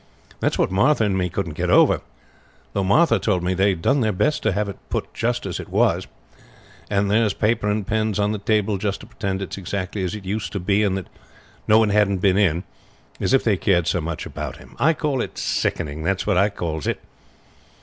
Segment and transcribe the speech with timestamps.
[0.39, 2.01] "That's what Martha and me couldn't get over,
[2.73, 5.69] though Martha told me they done their best to have it put just as it
[5.69, 6.07] was;
[6.89, 10.15] and there's paper and pens on the table, just to pretend it is exactly as
[10.15, 11.07] it used to be and that
[11.67, 12.63] no one hadn't been in.
[13.19, 14.75] As if they cared so much about him.
[14.79, 16.99] I call it sickening, that's what I calls it.